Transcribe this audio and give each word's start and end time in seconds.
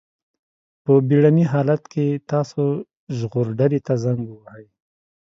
په 0.83 0.93
بېړني 1.07 1.45
حالت 1.53 1.81
کې 1.93 2.05
تاسو 2.31 2.63
ژغورډلې 3.17 3.79
ته 3.87 3.93
زنګ 4.03 4.21
ووهئ. 4.27 4.65